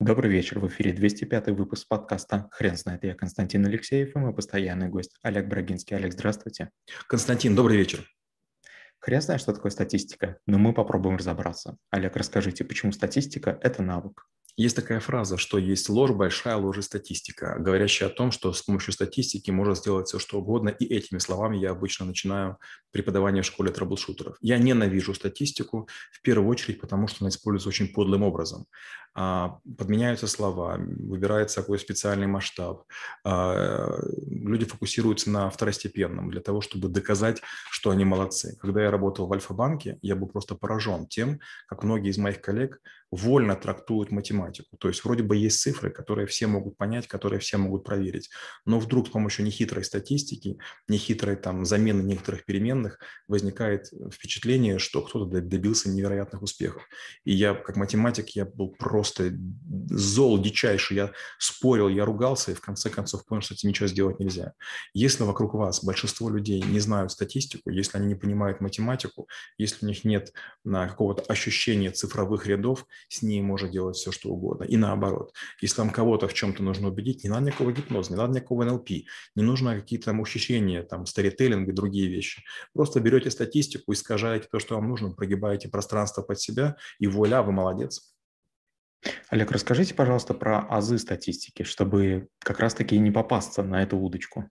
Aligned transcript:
Добрый 0.00 0.30
вечер. 0.30 0.60
В 0.60 0.68
эфире 0.68 0.92
205 0.92 1.48
выпуск 1.48 1.88
подкаста 1.88 2.48
«Хрен 2.52 2.76
знает». 2.76 3.02
Я 3.02 3.16
Константин 3.16 3.66
Алексеев 3.66 4.14
и 4.14 4.18
мой 4.20 4.32
постоянный 4.32 4.88
гость 4.88 5.16
Олег 5.22 5.48
Брагинский. 5.48 5.96
Олег, 5.96 6.12
здравствуйте. 6.12 6.70
Константин, 7.08 7.56
добрый 7.56 7.76
вечер. 7.76 8.08
Хрен 9.00 9.20
знает, 9.20 9.40
что 9.40 9.52
такое 9.52 9.72
статистика, 9.72 10.38
но 10.46 10.56
мы 10.56 10.72
попробуем 10.72 11.16
разобраться. 11.16 11.78
Олег, 11.90 12.14
расскажите, 12.14 12.64
почему 12.64 12.92
статистика– 12.92 13.58
это 13.62 13.82
навык? 13.82 14.28
Есть 14.58 14.74
такая 14.74 14.98
фраза, 14.98 15.36
что 15.36 15.56
есть 15.56 15.88
ложь, 15.88 16.10
большая 16.10 16.56
ложь 16.56 16.78
и 16.78 16.82
статистика, 16.82 17.56
говорящая 17.60 18.08
о 18.08 18.12
том, 18.12 18.32
что 18.32 18.52
с 18.52 18.60
помощью 18.62 18.92
статистики 18.92 19.52
можно 19.52 19.76
сделать 19.76 20.08
все, 20.08 20.18
что 20.18 20.40
угодно, 20.40 20.68
и 20.70 20.84
этими 20.84 21.18
словами 21.18 21.58
я 21.58 21.70
обычно 21.70 22.06
начинаю 22.06 22.58
преподавание 22.90 23.44
в 23.44 23.46
школе 23.46 23.70
трэблшутеров. 23.70 24.36
Я 24.40 24.58
ненавижу 24.58 25.14
статистику, 25.14 25.88
в 26.10 26.22
первую 26.22 26.48
очередь, 26.48 26.80
потому 26.80 27.06
что 27.06 27.18
она 27.20 27.28
используется 27.28 27.68
очень 27.68 27.94
подлым 27.94 28.24
образом. 28.24 28.66
А, 29.20 29.58
подменяются 29.76 30.28
слова, 30.28 30.76
выбирается 30.78 31.60
какой 31.60 31.80
специальный 31.80 32.28
масштаб, 32.28 32.84
а, 33.24 33.98
люди 34.28 34.64
фокусируются 34.64 35.28
на 35.28 35.50
второстепенном 35.50 36.30
для 36.30 36.40
того, 36.40 36.60
чтобы 36.60 36.86
доказать, 36.86 37.42
что 37.68 37.90
они 37.90 38.04
молодцы. 38.04 38.56
Когда 38.60 38.84
я 38.84 38.92
работал 38.92 39.26
в 39.26 39.32
Альфа-банке, 39.32 39.98
я 40.02 40.14
был 40.14 40.28
просто 40.28 40.54
поражен 40.54 41.08
тем, 41.08 41.40
как 41.66 41.82
многие 41.82 42.10
из 42.10 42.18
моих 42.18 42.40
коллег 42.40 42.80
вольно 43.10 43.56
трактуют 43.56 44.10
математику. 44.10 44.76
То 44.76 44.88
есть 44.88 45.02
вроде 45.04 45.22
бы 45.22 45.36
есть 45.36 45.60
цифры, 45.60 45.90
которые 45.90 46.26
все 46.26 46.46
могут 46.46 46.76
понять, 46.76 47.08
которые 47.08 47.40
все 47.40 47.56
могут 47.56 47.84
проверить. 47.84 48.30
Но 48.66 48.78
вдруг 48.78 49.08
с 49.08 49.10
помощью 49.10 49.44
нехитрой 49.44 49.82
статистики, 49.84 50.58
нехитрой 50.88 51.36
там 51.36 51.64
замены 51.64 52.02
некоторых 52.02 52.44
переменных 52.44 52.98
возникает 53.26 53.86
впечатление, 54.12 54.78
что 54.78 55.02
кто-то 55.02 55.40
добился 55.40 55.88
невероятных 55.88 56.42
успехов. 56.42 56.86
И 57.24 57.32
я, 57.32 57.54
как 57.54 57.76
математик, 57.76 58.28
я 58.30 58.44
был 58.44 58.68
просто 58.68 59.07
зол 59.90 60.38
дичайший. 60.40 60.96
Я 60.96 61.12
спорил, 61.38 61.88
я 61.88 62.04
ругался 62.04 62.52
и 62.52 62.54
в 62.54 62.60
конце 62.60 62.90
концов 62.90 63.24
понял, 63.26 63.42
что 63.42 63.54
этим 63.54 63.68
ничего 63.68 63.88
сделать 63.88 64.20
нельзя. 64.20 64.52
Если 64.94 65.22
вокруг 65.24 65.54
вас 65.54 65.84
большинство 65.84 66.30
людей 66.30 66.62
не 66.62 66.80
знают 66.80 67.12
статистику, 67.12 67.70
если 67.70 67.98
они 67.98 68.06
не 68.06 68.14
понимают 68.14 68.60
математику, 68.60 69.28
если 69.56 69.86
у 69.86 69.88
них 69.88 70.04
нет 70.04 70.32
какого-то 70.64 71.22
ощущения 71.22 71.90
цифровых 71.90 72.46
рядов, 72.46 72.86
с 73.08 73.22
ней 73.22 73.40
может 73.40 73.70
делать 73.70 73.96
все, 73.96 74.12
что 74.12 74.30
угодно. 74.30 74.64
И 74.64 74.76
наоборот, 74.76 75.32
если 75.60 75.80
вам 75.80 75.90
кого-то 75.90 76.28
в 76.28 76.34
чем-то 76.34 76.62
нужно 76.62 76.88
убедить, 76.88 77.24
не 77.24 77.30
надо 77.30 77.46
никакого 77.46 77.72
гипноза, 77.72 78.10
не 78.10 78.16
надо 78.16 78.34
никакого 78.34 78.64
НЛП, 78.64 78.90
не 78.90 79.42
нужно 79.42 79.74
какие-то 79.74 80.06
там 80.06 80.20
ухищрения, 80.20 80.82
там, 80.82 81.06
старителлинг 81.06 81.68
и 81.68 81.72
другие 81.72 82.08
вещи. 82.08 82.42
Просто 82.72 83.00
берете 83.00 83.30
статистику, 83.30 83.92
искажаете 83.92 84.48
то, 84.50 84.58
что 84.58 84.76
вам 84.76 84.88
нужно, 84.88 85.12
прогибаете 85.12 85.68
пространство 85.68 86.22
под 86.22 86.40
себя, 86.40 86.76
и 86.98 87.06
вуаля, 87.06 87.42
вы 87.42 87.52
молодец. 87.52 88.14
Олег, 89.30 89.50
расскажите, 89.50 89.94
пожалуйста, 89.94 90.34
про 90.34 90.66
азы 90.68 90.98
статистики, 90.98 91.62
чтобы 91.62 92.28
как 92.40 92.60
раз-таки 92.60 92.98
не 92.98 93.10
попасться 93.10 93.62
на 93.62 93.82
эту 93.82 93.98
удочку. 93.98 94.50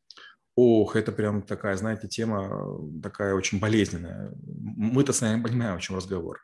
Ох, 0.59 0.95
это 0.95 1.11
прям 1.11 1.43
такая, 1.43 1.77
знаете, 1.77 2.07
тема 2.07 2.79
такая 3.03 3.35
очень 3.35 3.59
болезненная. 3.59 4.33
Мы-то 4.43 5.13
с 5.13 5.21
вами 5.21 5.43
понимаем, 5.43 5.77
о 5.77 5.79
чем 5.79 5.97
разговор. 5.97 6.39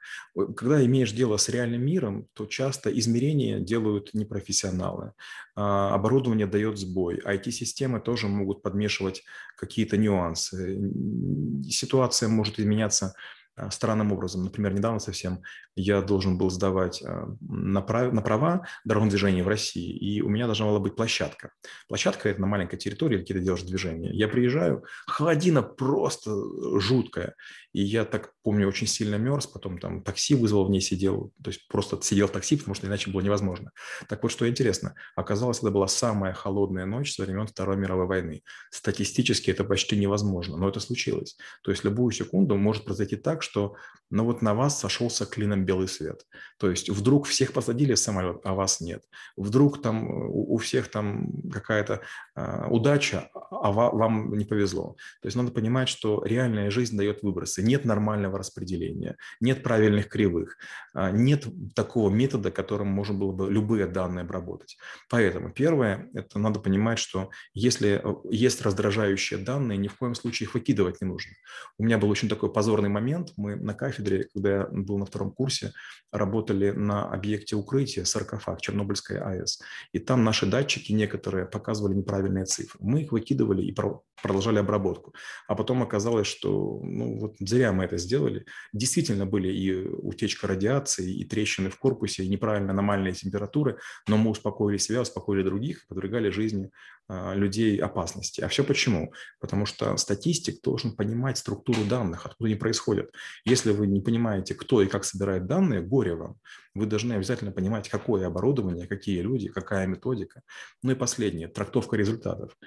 Когда 0.56 0.86
имеешь 0.86 1.12
дело 1.12 1.38
с 1.38 1.50
реальным 1.50 1.84
миром, 1.84 2.28
то 2.34 2.46
часто 2.46 2.92
измерения 2.92 3.60
делают 3.60 4.14
непрофессионалы. 4.14 5.14
А, 5.56 5.96
оборудование 5.96 6.46
дает 6.46 6.78
сбой. 6.78 7.24
IT-системы 7.26 8.00
тоже 8.00 8.28
могут 8.28 8.62
подмешивать 8.62 9.24
какие-то 9.58 9.98
нюансы. 9.98 10.80
Ситуация 11.68 12.30
может 12.30 12.60
изменяться 12.60 13.16
странным 13.70 14.12
образом. 14.12 14.44
Например, 14.44 14.74
недавно 14.74 15.00
совсем 15.00 15.42
я 15.76 16.02
должен 16.02 16.38
был 16.38 16.50
сдавать 16.50 17.02
а, 17.04 17.28
на, 17.42 17.82
прав... 17.82 18.14
на 18.14 18.22
права 18.22 18.66
дорожного 18.86 19.12
движения 19.12 19.44
в 19.44 19.48
России, 19.48 19.96
и 19.96 20.22
у 20.22 20.30
меня 20.30 20.46
должна 20.46 20.68
была 20.68 20.80
быть 20.80 20.96
площадка. 20.96 21.52
Площадка– 21.88 22.30
это 22.30 22.42
на 22.42 22.48
маленькой 22.48 22.78
территории, 22.78 23.20
где 23.22 23.34
ты 23.34 23.40
делаешь 23.40 23.64
движение. 23.64 24.12
Я 24.14 24.28
приезжаю, 24.28 24.84
холодина 25.08 25.62
просто 25.62 26.32
жуткая, 26.80 27.36
и 27.74 27.82
я 27.82 28.06
так 28.06 28.34
помню, 28.44 28.68
очень 28.68 28.88
сильно 28.88 29.16
мерз, 29.16 29.48
потом 29.48 29.80
там 29.80 30.04
такси 30.04 30.36
вызвал, 30.36 30.66
в 30.66 30.70
ней 30.70 30.82
сидел, 30.82 31.32
то 31.44 31.50
есть 31.50 31.68
просто 31.68 32.00
сидел 32.02 32.28
в 32.28 32.32
такси, 32.32 32.58
потому 32.58 32.76
что 32.76 32.88
иначе 32.88 33.10
было 33.10 33.22
невозможно. 33.22 33.72
Так 34.08 34.22
вот, 34.24 34.32
что 34.32 34.48
интересно, 34.48 34.96
оказалось, 35.16 35.60
это 35.60 35.72
была 35.72 35.88
самая 35.88 36.34
холодная 36.34 36.86
ночь 36.86 37.14
со 37.14 37.24
времен 37.24 37.48
Второй 37.48 37.78
мировой 37.78 38.06
войны. 38.06 38.44
Статистически 38.72 39.52
это 39.52 39.64
почти 39.64 39.98
невозможно, 39.98 40.58
но 40.58 40.70
это 40.70 40.80
случилось. 40.80 41.38
То 41.64 41.72
есть 41.72 41.84
любую 41.84 42.12
секунду 42.12 42.58
может 42.58 42.86
произойти 42.86 43.16
так, 43.16 43.43
что 43.44 43.76
ну 44.14 44.26
вот 44.26 44.44
на 44.44 44.54
вас 44.54 44.80
сошелся 44.80 45.26
клином 45.26 45.66
белый 45.66 45.88
свет. 45.88 46.28
То 46.60 46.70
есть 46.70 46.88
вдруг 46.88 47.26
всех 47.26 47.52
посадили 47.52 47.96
в 47.96 48.00
самолет, 48.00 48.42
а 48.44 48.54
вас 48.54 48.80
нет. 48.80 49.04
Вдруг 49.36 49.82
там 49.82 50.08
у, 50.08 50.54
у 50.54 50.58
всех 50.58 50.88
там 50.90 51.32
какая-то 51.52 52.02
э, 52.36 52.68
удача, 52.70 53.30
а 53.34 53.72
вам 53.72 54.38
не 54.38 54.46
повезло. 54.46 54.96
То 55.22 55.28
есть 55.28 55.36
надо 55.36 55.52
понимать, 55.52 55.90
что 55.90 56.24
реальная 56.24 56.70
жизнь 56.70 56.96
дает 56.96 57.24
выбросы. 57.24 57.64
Нет 57.64 57.86
нормального 57.86 58.38
распределения, 58.38 59.18
нет 59.40 59.64
правильных 59.64 60.10
кривых, 60.10 60.58
а, 60.94 61.10
нет 61.10 61.48
такого 61.74 62.12
метода, 62.12 62.52
которым 62.52 62.90
можно 62.90 63.16
было 63.16 63.32
бы 63.32 63.52
любые 63.52 63.88
данные 63.88 64.24
обработать. 64.24 64.78
Поэтому 65.10 65.52
первое, 65.52 66.10
это 66.14 66.38
надо 66.38 66.60
понимать, 66.60 67.00
что 67.00 67.32
если 67.56 68.00
э, 68.04 68.16
есть 68.30 68.62
раздражающие 68.62 69.40
данные, 69.40 69.80
ни 69.80 69.88
в 69.88 69.96
коем 69.96 70.14
случае 70.14 70.46
их 70.46 70.54
выкидывать 70.54 71.02
не 71.02 71.08
нужно. 71.08 71.32
У 71.80 71.84
меня 71.84 71.98
был 71.98 72.12
очень 72.12 72.30
такой 72.30 72.54
позорный 72.54 72.90
момент 72.90 73.33
мы 73.38 73.56
на 73.56 73.74
кафедре, 73.74 74.28
когда 74.34 74.50
я 74.52 74.68
был 74.72 74.98
на 74.98 75.06
втором 75.06 75.32
курсе, 75.32 75.74
работали 76.12 76.72
на 76.72 77.10
объекте 77.12 77.56
укрытия 77.56 78.06
саркофаг 78.06 78.62
Чернобыльской 78.62 79.20
АЭС. 79.20 79.62
И 79.92 80.00
там 80.00 80.24
наши 80.24 80.46
датчики 80.46 80.92
некоторые 80.92 81.46
показывали 81.46 81.96
неправильные 81.96 82.46
цифры. 82.46 82.80
Мы 82.82 83.02
их 83.02 83.12
выкидывали 83.12 83.64
и 83.64 83.76
продолжали 84.22 84.60
обработку. 84.60 85.14
А 85.48 85.56
потом 85.56 85.82
оказалось, 85.82 86.28
что 86.28 86.80
ну, 86.84 87.20
вот 87.20 87.36
зря 87.40 87.74
мы 87.74 87.86
это 87.86 87.98
сделали. 87.98 88.46
Действительно 88.72 89.26
были 89.26 89.52
и 89.52 89.88
утечка 89.88 90.48
радиации, 90.48 91.14
и 91.14 91.26
трещины 91.26 91.70
в 91.70 91.78
корпусе, 91.78 92.24
и 92.24 92.30
неправильно 92.30 92.72
аномальные 92.72 93.14
температуры, 93.14 93.78
но 94.08 94.18
мы 94.18 94.32
успокоили 94.32 94.78
себя, 94.78 95.02
успокоили 95.02 95.44
других, 95.44 95.88
подвергали 95.88 96.30
жизни 96.30 96.70
а, 97.10 97.34
людей 97.34 97.78
опасности. 97.78 98.42
А 98.42 98.48
все 98.48 98.64
почему? 98.64 99.14
Потому 99.40 99.66
что 99.66 99.98
статистик 99.98 100.62
должен 100.62 100.96
понимать 100.96 101.38
структуру 101.38 101.84
данных, 101.84 102.26
откуда 102.26 102.48
они 102.48 102.56
происходят. 102.56 103.12
Если 103.46 103.72
вы 103.72 103.88
не 103.88 104.02
понимаете, 104.02 104.56
кто 104.56 104.82
и 104.82 104.88
как 104.88 105.04
собирает 105.06 105.46
данные, 105.46 105.82
горе 105.82 106.16
вам. 106.16 106.38
Вы 106.74 106.86
должны 106.86 107.14
обязательно 107.14 107.52
понимать, 107.52 107.90
какое 107.90 108.28
оборудование, 108.28 108.88
какие 108.88 109.22
люди, 109.22 109.50
какая 109.50 109.88
методика. 109.88 110.42
Ну 110.82 110.92
и 110.92 110.96
последнее, 110.96 111.48
трактовка 111.48 111.96
результатов. 111.96 112.58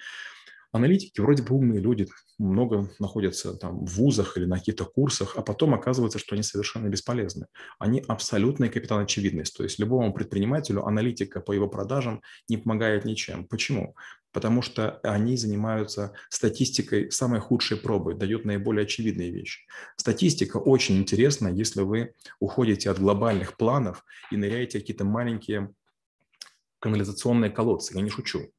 Аналитики 0.72 1.20
вроде 1.20 1.42
бы 1.42 1.54
умные 1.54 1.80
люди, 1.80 2.06
много 2.38 2.90
находятся 2.98 3.54
там 3.54 3.86
в 3.86 3.94
вузах 3.94 4.36
или 4.36 4.44
на 4.44 4.58
каких-то 4.58 4.84
курсах, 4.84 5.34
а 5.36 5.42
потом 5.42 5.74
оказывается, 5.74 6.18
что 6.18 6.34
они 6.34 6.42
совершенно 6.42 6.88
бесполезны. 6.88 7.46
Они 7.78 8.04
абсолютная 8.06 8.68
капитан 8.68 9.02
очевидность. 9.02 9.56
То 9.56 9.62
есть 9.62 9.78
любому 9.78 10.12
предпринимателю 10.12 10.84
аналитика 10.84 11.40
по 11.40 11.52
его 11.52 11.68
продажам 11.68 12.22
не 12.48 12.58
помогает 12.58 13.04
ничем. 13.04 13.46
Почему? 13.46 13.94
Потому 14.36 14.60
что 14.60 15.00
они 15.02 15.34
занимаются 15.38 16.12
статистикой 16.28 17.10
самой 17.10 17.40
худшей 17.40 17.78
пробы, 17.78 18.12
дают 18.12 18.44
наиболее 18.44 18.82
очевидные 18.82 19.30
вещи. 19.30 19.62
Статистика 19.96 20.58
очень 20.58 20.98
интересна, 20.98 21.48
если 21.48 21.80
вы 21.80 22.12
уходите 22.38 22.90
от 22.90 22.98
глобальных 22.98 23.56
планов 23.56 24.04
и 24.30 24.36
ныряете 24.36 24.78
какие-то 24.78 25.06
маленькие 25.06 25.72
канализационные 26.80 27.50
колодцы. 27.50 27.94
Я 27.96 28.02
не 28.02 28.10
шучу. 28.10 28.52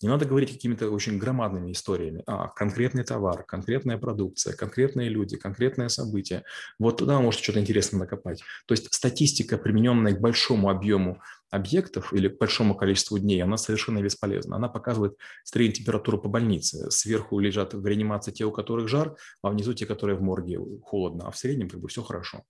Не 0.00 0.08
надо 0.08 0.26
говорить 0.26 0.52
какими-то 0.52 0.90
очень 0.90 1.18
громадными 1.18 1.72
историями. 1.72 2.22
А, 2.26 2.48
конкретный 2.48 3.02
товар, 3.02 3.42
конкретная 3.42 3.98
продукция, 3.98 4.54
конкретные 4.54 5.08
люди, 5.08 5.36
конкретное 5.36 5.88
событие. 5.88 6.44
Вот 6.78 6.98
туда 6.98 7.20
может 7.20 7.40
что-то 7.40 7.58
интересное 7.58 8.00
накопать. 8.00 8.42
То 8.66 8.74
есть 8.74 8.92
статистика, 8.94 9.58
примененная 9.58 10.12
к 10.14 10.20
большому 10.20 10.70
объему 10.70 11.20
объектов 11.50 12.12
или 12.12 12.28
к 12.28 12.38
большому 12.38 12.76
количеству 12.76 13.18
дней, 13.18 13.42
она 13.42 13.56
совершенно 13.56 14.00
бесполезна. 14.00 14.56
Она 14.56 14.68
показывает 14.68 15.16
среднюю 15.42 15.74
температуру 15.74 16.18
по 16.18 16.28
больнице. 16.28 16.90
Сверху 16.90 17.40
лежат 17.40 17.74
в 17.74 17.84
реанимации 17.84 18.30
те, 18.30 18.44
у 18.44 18.52
которых 18.52 18.88
жар, 18.88 19.16
а 19.42 19.50
внизу 19.50 19.74
те, 19.74 19.84
которые 19.86 20.16
в 20.16 20.22
морге 20.22 20.60
холодно. 20.82 21.26
А 21.26 21.30
в 21.32 21.38
среднем 21.38 21.68
как 21.68 21.80
бы 21.80 21.88
все 21.88 22.02
хорошо. 22.02 22.44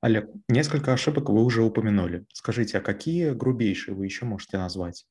Олег, 0.00 0.28
несколько 0.48 0.92
ошибок 0.92 1.28
вы 1.28 1.44
уже 1.44 1.62
упомянули. 1.62 2.26
Скажите, 2.32 2.78
а 2.78 2.80
какие 2.80 3.30
грубейшие 3.30 3.94
вы 3.94 4.06
еще 4.06 4.24
можете 4.24 4.58
назвать? 4.58 5.06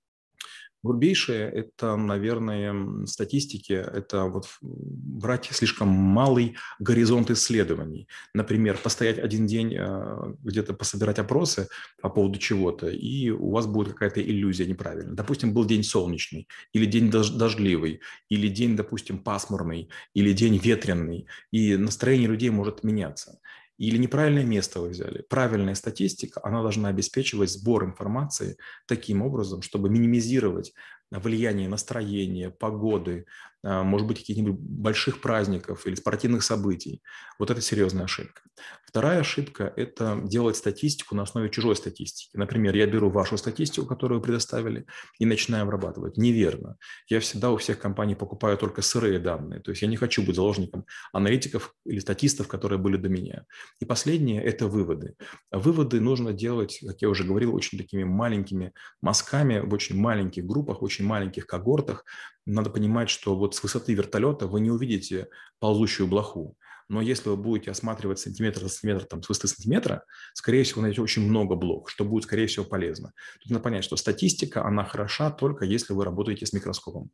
Грубейшее– 0.84 1.50
это, 1.54 1.96
наверное, 1.96 3.06
статистики, 3.06 3.74
это 3.74 4.26
вот 4.26 4.48
брать 4.62 5.48
слишком 5.52 5.90
малый 5.90 6.56
горизонт 6.80 7.30
исследований. 7.30 8.08
Например, 8.34 8.78
постоять 8.78 9.20
один 9.20 9.46
день 9.46 9.76
э, 9.78 10.34
где-то 10.44 10.74
пособирать 10.74 11.20
опросы 11.20 11.68
по 12.02 12.10
поводу 12.10 12.40
чего-то, 12.40 12.90
и 12.90 13.30
у 13.30 13.52
вас 13.52 13.68
будет 13.68 13.94
какая-то 13.94 14.24
иллюзия 14.24 14.66
неправильная. 14.66 15.14
Допустим, 15.14 15.54
был 15.54 15.66
день 15.66 15.84
солнечный, 15.84 16.48
или 16.74 16.86
день 16.86 17.12
дождливый, 17.12 18.02
или 18.30 18.48
день, 18.48 18.76
допустим, 18.76 19.20
пасмурный, 19.20 19.90
или 20.16 20.34
день 20.34 20.58
ветреный, 20.58 21.28
и 21.52 21.76
настроение 21.76 22.28
людей 22.28 22.50
может 22.50 22.84
меняться. 22.84 23.40
Или 23.88 23.98
неправильное 23.98 24.44
место 24.44 24.80
вы 24.80 24.90
взяли. 24.90 25.24
Правильная 25.28 25.74
статистика, 25.74 26.40
она 26.44 26.62
должна 26.62 26.90
обеспечивать 26.90 27.50
сбор 27.50 27.84
информации 27.84 28.58
таким 28.88 29.24
образом, 29.24 29.64
чтобы 29.64 29.90
минимизировать 29.90 30.72
влияние 31.12 31.68
настроения, 31.68 32.50
погоды, 32.50 33.26
а, 33.64 33.84
может 33.84 34.08
быть, 34.08 34.20
каких-нибудь 34.20 34.60
больших 34.60 35.22
праздников 35.22 35.86
или 35.86 35.96
спортивных 35.96 36.44
событий. 36.44 37.02
Вот 37.38 37.52
это 37.52 37.62
серьезная 37.62 38.06
ошибка. 38.06 38.42
Вторая 38.86 39.20
ошибка– 39.20 39.72
это 39.78 40.20
делать 40.24 40.58
статистику 40.58 41.16
на 41.16 41.24
основе 41.24 41.50
чужой 41.50 41.76
статистики. 41.76 42.36
Например, 42.36 42.76
я 42.76 42.88
беру 42.88 43.10
вашу 43.10 43.38
статистику, 43.38 43.86
которую 43.88 44.20
вы 44.20 44.24
предоставили, 44.24 44.86
и 45.20 45.26
начинаю 45.26 45.64
обрабатывать. 45.64 46.18
Неверно. 46.18 46.78
Я 47.08 47.20
всегда 47.20 47.52
у 47.52 47.58
всех 47.58 47.80
компаний 47.80 48.16
покупаю 48.16 48.58
только 48.58 48.82
сырые 48.82 49.20
данные. 49.20 49.62
То 49.62 49.72
есть 49.72 49.82
я 49.82 49.88
не 49.88 49.96
хочу 49.96 50.26
быть 50.26 50.36
заложником 50.36 50.86
аналитиков 51.14 51.74
или 51.86 52.00
статистов, 52.00 52.48
которые 52.48 52.80
были 52.80 52.98
до 52.98 53.10
меня. 53.10 53.46
И 53.80 53.86
последнее– 53.86 54.44
это 54.44 54.68
выводы. 54.68 55.16
Выводы 55.52 56.02
нужно 56.02 56.34
делать, 56.34 56.80
как 56.86 57.02
я 57.02 57.10
уже 57.10 57.24
говорил, 57.24 57.56
очень 57.56 57.78
такими 57.78 58.04
маленькими 58.04 58.74
мазками, 59.02 59.60
в 59.60 59.74
очень 59.74 59.98
маленьких 59.98 60.46
группах, 60.46 60.82
в 60.82 60.84
очень 61.02 61.08
маленьких 61.08 61.48
когортах. 61.48 62.06
Надо 62.46 62.70
понимать, 62.70 63.10
что 63.10 63.36
вот 63.36 63.56
с 63.56 63.64
высоты 63.64 63.94
вертолета 63.94 64.48
вы 64.48 64.62
не 64.62 64.72
увидите 64.72 65.28
ползущую 65.60 66.08
блоху. 66.08 66.56
Но 66.90 67.02
если 67.02 67.30
вы 67.30 67.38
будете 67.38 67.72
осматривать 67.72 68.20
сантиметр 68.20 68.60
за 68.62 68.70
сантиметр, 68.70 69.06
там, 69.06 69.24
с 69.24 69.30
высоты 69.30 69.48
сантиметра, 69.48 70.04
скорее 70.34 70.64
всего, 70.64 70.82
найдете 70.82 71.02
очень 71.02 71.28
много 71.28 71.56
блок, 71.56 71.90
что 71.90 72.04
будет, 72.04 72.26
скорее 72.26 72.48
всего, 72.48 72.66
полезно. 72.66 73.14
Тут 73.42 73.52
надо 73.52 73.64
понять, 73.64 73.86
что 73.86 73.96
статистика, 73.96 74.66
она 74.66 74.84
хороша 74.84 75.32
только 75.32 75.66
если 75.66 75.94
вы 75.94 76.04
работаете 76.04 76.46
с 76.46 76.54
микроскопом. 76.54 77.10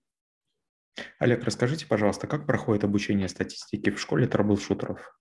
Олег, 1.19 1.44
расскажите, 1.44 1.86
пожалуйста, 1.86 2.25
как 2.25 2.48
проходит 2.48 2.83
обучение 2.83 3.28
статистики 3.28 3.92
в 3.92 4.00
школе 4.00 4.28
трэблшутеров? 4.28 5.16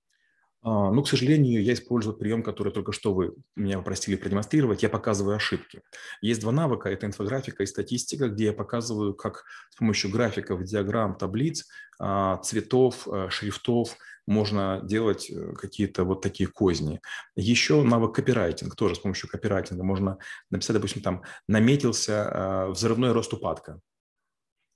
А, 0.67 0.91
ну, 0.91 1.05
к 1.05 1.09
сожалению, 1.09 1.63
я 1.63 1.75
использую 1.75 2.17
прием, 2.17 2.43
который 2.43 2.73
только 2.73 2.91
что 2.91 3.15
вы 3.15 3.37
меня 3.55 3.79
попросили 3.79 4.17
продемонстрировать. 4.17 4.83
Я 4.83 4.89
показываю 4.89 5.37
ошибки. 5.37 5.81
Есть 6.21 6.41
два 6.41 6.51
навыка. 6.51 6.89
Это 6.89 7.07
инфографика 7.07 7.63
и 7.63 7.67
статистика, 7.67 8.29
где 8.29 8.47
я 8.47 8.53
показываю, 8.53 9.15
как 9.15 9.45
с 9.71 9.77
помощью 9.77 10.11
графиков, 10.11 10.65
диаграмм, 10.65 11.17
таблиц, 11.17 11.69
а, 12.01 12.39
цветов, 12.39 13.07
а, 13.07 13.31
шрифтов 13.31 13.97
можно 14.27 14.81
делать 14.83 15.31
э, 15.31 15.53
какие-то 15.53 16.03
вот 16.03 16.21
такие 16.21 16.49
козни. 16.49 17.01
Еще 17.37 17.85
навык 17.85 18.17
копирайтинг. 18.17 18.75
Тоже 18.75 18.97
с 18.97 18.99
помощью 18.99 19.31
копирайтинга 19.31 19.85
можно 19.85 20.19
написать, 20.51 20.75
допустим, 20.75 21.01
там 21.01 21.23
«наметился 21.47 22.67
взрывной 22.71 23.13
рост 23.13 23.33
упадка». 23.33 23.81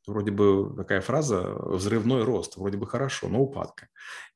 Вроде 0.06 0.30
бы 0.30 0.72
такая 0.76 1.00
фраза 1.00 1.52
«взрывной 1.58 2.22
рост», 2.22 2.56
вроде 2.56 2.76
бы 2.76 2.86
хорошо, 2.86 3.28
но 3.28 3.40
упадка. 3.40 3.88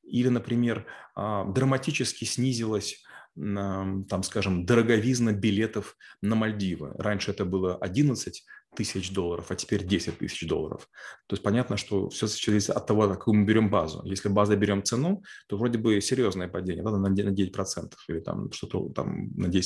Или, 0.05 0.29
например, 0.29 0.85
а, 1.15 1.45
драматически 1.45 2.25
снизилась 2.25 3.03
там, 3.35 4.23
скажем, 4.23 4.65
дороговизна 4.65 5.33
билетов 5.33 5.97
на 6.21 6.35
Мальдивы. 6.35 6.93
Раньше 6.97 7.31
это 7.31 7.43
было 7.43 7.75
11 7.75 8.45
тысяч 8.75 9.11
долларов, 9.11 9.47
а 9.49 9.55
теперь 9.55 9.85
10 9.85 10.19
тысяч 10.19 10.47
долларов. 10.47 10.87
То 11.27 11.33
есть 11.33 11.43
понятно, 11.43 11.77
что 11.77 12.09
все 12.09 12.27
зависит 12.27 12.69
от 12.71 12.85
того, 12.85 13.07
какую 13.09 13.35
мы 13.35 13.45
берем 13.45 13.69
базу. 13.69 14.03
Если 14.05 14.29
база 14.29 14.55
берем 14.55 14.83
цену, 14.83 15.23
то 15.47 15.57
вроде 15.57 15.77
бы 15.77 15.99
серьезное 16.01 16.47
падение, 16.47 16.83
да, 16.83 16.91
на 16.91 17.07
9% 17.07 17.93
или 18.07 18.19
там 18.19 18.51
что-то 18.51 18.89
там 18.89 19.31
на 19.35 19.47
10%. 19.47 19.61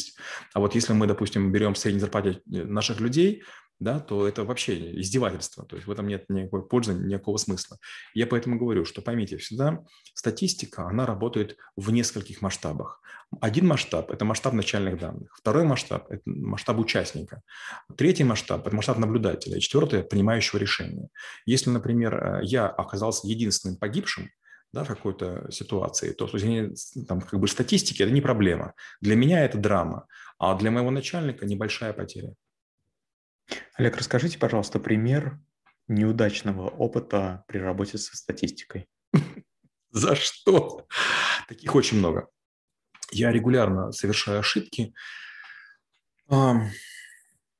А 0.53 0.59
вот 0.59 0.75
если 0.75 0.93
мы, 0.93 1.07
допустим, 1.07 1.51
берем 1.51 1.75
средней 1.75 1.99
зарплате 1.99 2.41
наших 2.45 2.99
людей, 2.99 3.43
да, 3.79 3.99
то 3.99 4.27
это 4.27 4.43
вообще 4.43 4.99
издевательство. 4.99 5.65
То 5.65 5.75
есть 5.75 5.87
в 5.87 5.91
этом 5.91 6.07
нет 6.07 6.25
никакой 6.29 6.67
пользы, 6.67 6.93
никакого 6.93 7.37
смысла. 7.37 7.77
Я 8.13 8.27
поэтому 8.27 8.59
говорю, 8.59 8.85
что 8.85 9.01
поймите, 9.01 9.37
всегда 9.37 9.83
статистика, 10.13 10.85
она 10.85 11.05
работает 11.05 11.57
в 11.75 11.91
нескольких 11.91 12.41
масштабах. 12.41 13.01
Один 13.41 13.67
масштаб– 13.67 14.11
это 14.11 14.25
масштаб 14.25 14.53
начальных 14.53 14.99
данных. 14.99 15.33
Второй 15.37 15.63
масштаб– 15.63 16.07
это 16.09 16.23
масштаб 16.25 16.79
участника. 16.79 17.41
Третий 17.95 18.23
масштаб– 18.23 18.65
это 18.67 18.75
масштаб 18.75 18.97
наблюдателя. 18.97 19.57
И 19.57 19.61
четвертый– 19.61 20.03
принимающего 20.09 20.59
решения. 20.59 21.09
Если, 21.45 21.69
например, 21.69 22.15
э, 22.15 22.39
я 22.43 22.67
оказался 22.67 23.27
единственным 23.27 23.77
погибшим, 23.77 24.29
да, 24.73 24.83
в 24.83 24.87
какой-то 24.87 25.49
ситуации, 25.51 26.11
то 26.11 26.27
есть, 26.31 27.07
там, 27.07 27.21
как 27.21 27.39
бы 27.39 27.47
статистики– 27.47 28.01
это 28.03 28.11
не 28.11 28.21
проблема. 28.21 28.73
Для 28.99 29.15
меня 29.15 29.45
это 29.45 29.57
драма, 29.57 30.07
а 30.37 30.55
для 30.55 30.71
моего 30.71 30.91
начальника 30.91 31.45
небольшая 31.45 31.93
потеря. 31.93 32.33
Олег, 33.75 33.97
расскажите, 33.97 34.37
пожалуйста, 34.37 34.79
пример 34.79 35.39
неудачного 35.87 36.69
опыта 36.69 37.43
при 37.47 37.57
работе 37.57 37.97
со 37.97 38.15
статистикой. 38.15 38.87
За 39.91 40.15
что? 40.15 40.87
Таких 41.47 41.73
очень 41.73 41.97
много. 41.97 42.29
Я 43.11 43.31
регулярно 43.31 43.91
совершаю 43.91 44.39
ошибки 44.39 44.93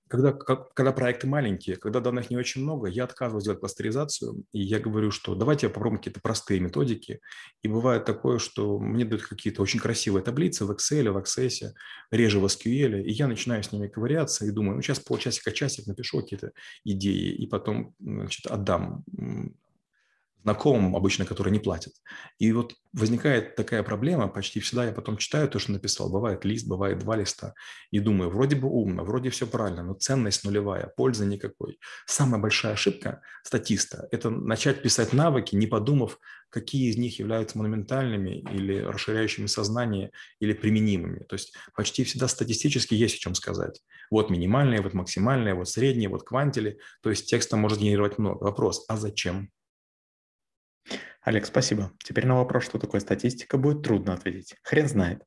когда, 0.10 0.34
когда 0.34 0.92
проекты 0.92 1.28
маленькие, 1.28 1.76
когда 1.76 2.00
данных 2.00 2.32
не 2.32 2.38
очень 2.38 2.64
много, 2.64 2.88
я 2.88 3.04
отказываюсь 3.04 3.44
делать 3.44 3.60
кластеризацию, 3.60 4.44
и 4.52 4.60
я 4.60 4.80
говорю, 4.80 5.12
что 5.12 5.36
давайте 5.36 5.70
попробуем 5.70 6.00
какие-то 6.00 6.20
простые 6.20 6.60
методики. 6.60 7.20
И 7.62 7.68
бывает 7.68 8.06
такое, 8.06 8.40
что 8.40 8.80
мне 8.80 9.06
дают 9.06 9.24
какие-то 9.24 9.62
очень 9.62 9.80
красивые 9.80 10.24
таблицы 10.24 10.66
в 10.66 10.72
Excel, 10.72 11.12
в 11.12 11.18
Access, 11.18 11.74
реже 12.12 12.40
в 12.40 12.46
SQL, 12.46 13.04
и 13.04 13.12
я 13.12 13.28
начинаю 13.28 13.62
с 13.62 13.72
ними 13.72 13.88
ковыряться 13.88 14.46
и 14.46 14.52
думаю, 14.52 14.78
ну 14.78 14.82
сейчас 14.82 15.00
полчасика, 15.00 15.52
часик 15.52 15.86
напишу 15.86 16.22
какие-то 16.22 16.54
идеи, 16.84 17.32
и 17.32 17.46
потом 17.46 17.94
значит, 18.00 18.48
отдам 18.48 19.04
знакомым 20.44 20.95
обычно, 20.95 21.25
которые 21.25 21.51
не 21.51 21.59
платят. 21.59 21.94
И 22.38 22.51
вот 22.51 22.74
возникает 22.94 23.56
такая 23.56 23.83
проблема, 23.83 24.27
почти 24.27 24.59
всегда 24.59 24.86
я 24.86 24.91
потом 24.91 25.18
читаю 25.18 25.47
то, 25.50 25.59
что 25.59 25.71
написал. 25.71 26.09
Бывает 26.09 26.45
лист, 26.45 26.68
бывает 26.68 27.00
два 27.00 27.15
листа. 27.15 27.53
И 27.91 28.00
думаю, 28.00 28.30
вроде 28.30 28.56
бы 28.56 28.68
умно, 28.69 29.03
вроде 29.03 29.30
все 29.30 29.45
правильно, 29.47 29.83
но 29.83 29.94
ценность 29.94 30.44
нулевая, 30.44 30.91
пользы 30.95 31.25
никакой. 31.25 31.80
Самая 32.06 32.41
большая 32.41 32.74
ошибка 32.74 33.21
статиста– 33.44 34.07
это 34.12 34.30
начать 34.30 34.81
писать 34.81 35.13
навыки, 35.13 35.56
не 35.56 35.68
подумав, 35.68 36.19
какие 36.50 36.89
из 36.89 36.97
них 36.97 37.19
являются 37.19 37.57
монументальными 37.57 38.39
или 38.51 38.80
расширяющими 38.80 39.45
сознание, 39.45 40.12
или 40.39 40.53
применимыми. 40.53 41.19
То 41.25 41.36
есть 41.36 41.53
почти 41.75 42.03
всегда 42.03 42.27
статистически 42.27 42.95
есть 42.95 43.18
о 43.18 43.19
чем 43.19 43.36
сказать. 43.36 43.81
Вот 44.09 44.30
минимальные, 44.30 44.81
вот 44.81 44.94
максимальные, 44.94 45.53
вот 45.53 45.69
средние, 45.69 46.09
вот 46.09 46.24
квантили. 46.24 46.80
То 47.03 47.09
есть 47.12 47.30
текста 47.30 47.56
может 47.56 47.80
генерировать 47.80 48.18
много. 48.18 48.44
Вопрос, 48.44 48.86
а 48.88 48.97
зачем? 48.97 49.51
Олег, 51.21 51.45
спасибо. 51.45 51.92
Теперь 52.04 52.25
на 52.25 52.36
вопрос, 52.36 52.66
что 52.66 52.80
такое 52.80 53.01
статистика, 53.01 53.57
будет 53.57 53.83
трудно 53.83 54.13
ответить. 54.13 54.56
Хрен 54.63 54.88
знает. 54.88 55.24